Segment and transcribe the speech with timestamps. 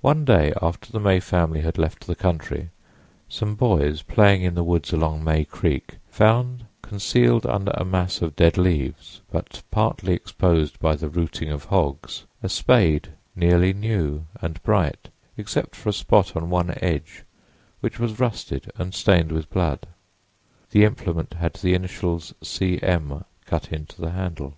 [0.00, 2.68] One day after the May family had left the country,
[3.28, 8.36] some boys, playing in the woods along May Creek, found concealed under a mass of
[8.36, 14.62] dead leaves, but partly exposed by the rooting of hogs, a spade, nearly new and
[14.62, 17.24] bright, except for a spot on one edge,
[17.80, 19.88] which was rusted and stained with blood.
[20.70, 22.78] The implement had the initials C.
[22.84, 23.24] M.
[23.46, 24.54] cut into the handle.